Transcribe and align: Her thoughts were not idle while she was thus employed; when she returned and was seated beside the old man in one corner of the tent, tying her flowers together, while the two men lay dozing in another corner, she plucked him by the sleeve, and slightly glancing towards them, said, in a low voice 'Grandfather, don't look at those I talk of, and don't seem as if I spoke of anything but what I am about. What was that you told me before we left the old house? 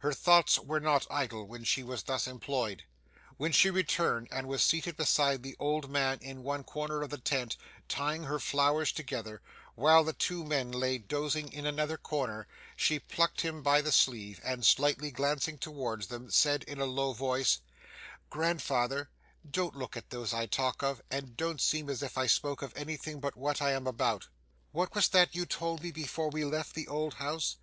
Her 0.00 0.12
thoughts 0.12 0.58
were 0.58 0.80
not 0.80 1.06
idle 1.08 1.46
while 1.46 1.64
she 1.64 1.82
was 1.82 2.02
thus 2.02 2.26
employed; 2.26 2.84
when 3.38 3.52
she 3.52 3.70
returned 3.70 4.28
and 4.30 4.46
was 4.46 4.60
seated 4.62 4.98
beside 4.98 5.42
the 5.42 5.56
old 5.58 5.88
man 5.88 6.18
in 6.20 6.42
one 6.42 6.62
corner 6.62 7.00
of 7.00 7.08
the 7.08 7.16
tent, 7.16 7.56
tying 7.88 8.24
her 8.24 8.38
flowers 8.38 8.92
together, 8.92 9.40
while 9.74 10.04
the 10.04 10.12
two 10.12 10.44
men 10.44 10.72
lay 10.72 10.98
dozing 10.98 11.50
in 11.50 11.64
another 11.64 11.96
corner, 11.96 12.46
she 12.76 12.98
plucked 12.98 13.40
him 13.40 13.62
by 13.62 13.80
the 13.80 13.92
sleeve, 13.92 14.42
and 14.44 14.66
slightly 14.66 15.10
glancing 15.10 15.56
towards 15.56 16.08
them, 16.08 16.30
said, 16.30 16.64
in 16.64 16.78
a 16.78 16.84
low 16.84 17.14
voice 17.14 17.60
'Grandfather, 18.28 19.08
don't 19.50 19.74
look 19.74 19.96
at 19.96 20.10
those 20.10 20.34
I 20.34 20.44
talk 20.44 20.82
of, 20.82 21.00
and 21.10 21.34
don't 21.34 21.62
seem 21.62 21.88
as 21.88 22.02
if 22.02 22.18
I 22.18 22.26
spoke 22.26 22.60
of 22.60 22.76
anything 22.76 23.20
but 23.20 23.36
what 23.38 23.62
I 23.62 23.72
am 23.72 23.86
about. 23.86 24.28
What 24.72 24.94
was 24.94 25.08
that 25.08 25.34
you 25.34 25.46
told 25.46 25.82
me 25.82 25.90
before 25.90 26.28
we 26.28 26.44
left 26.44 26.74
the 26.74 26.88
old 26.88 27.14
house? 27.14 27.56